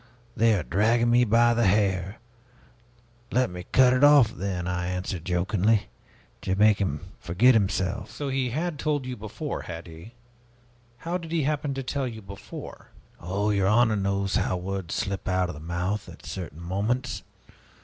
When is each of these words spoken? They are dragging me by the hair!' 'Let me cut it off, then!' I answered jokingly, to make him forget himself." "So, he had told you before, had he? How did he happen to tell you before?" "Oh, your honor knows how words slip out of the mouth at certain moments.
They 0.35 0.55
are 0.55 0.63
dragging 0.63 1.11
me 1.11 1.25
by 1.25 1.53
the 1.53 1.67
hair!' 1.67 2.17
'Let 3.31 3.51
me 3.51 3.67
cut 3.71 3.93
it 3.93 4.03
off, 4.03 4.31
then!' 4.33 4.67
I 4.67 4.87
answered 4.87 5.23
jokingly, 5.23 5.89
to 6.41 6.55
make 6.55 6.79
him 6.81 7.01
forget 7.19 7.53
himself." 7.53 8.09
"So, 8.09 8.29
he 8.29 8.49
had 8.49 8.79
told 8.79 9.05
you 9.05 9.15
before, 9.15 9.61
had 9.61 9.85
he? 9.85 10.15
How 10.97 11.19
did 11.19 11.31
he 11.31 11.43
happen 11.43 11.75
to 11.75 11.83
tell 11.83 12.07
you 12.07 12.23
before?" 12.23 12.87
"Oh, 13.19 13.51
your 13.51 13.67
honor 13.67 13.95
knows 13.95 14.37
how 14.37 14.57
words 14.57 14.95
slip 14.95 15.27
out 15.27 15.49
of 15.49 15.53
the 15.53 15.61
mouth 15.61 16.09
at 16.09 16.25
certain 16.25 16.63
moments. 16.63 17.21